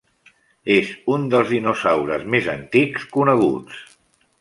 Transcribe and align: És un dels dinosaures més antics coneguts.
És 0.75 0.89
un 1.17 1.27
dels 1.35 1.53
dinosaures 1.55 2.27
més 2.37 2.51
antics 2.57 3.09
coneguts. 3.19 3.83